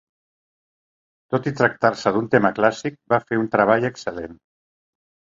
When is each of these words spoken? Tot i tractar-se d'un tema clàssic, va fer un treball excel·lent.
Tot 1.33 1.49
i 1.51 1.51
tractar-se 1.59 2.13
d'un 2.15 2.29
tema 2.35 2.51
clàssic, 2.59 2.97
va 3.15 3.19
fer 3.25 3.39
un 3.41 3.45
treball 3.57 3.85
excel·lent. 3.91 4.33